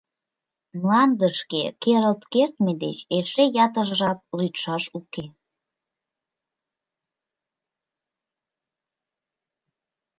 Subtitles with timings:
[0.79, 5.25] Мландышке керылт кертме деч эше ятыр жап лӱдшаш уке.